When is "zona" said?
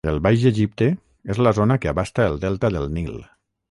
1.61-1.79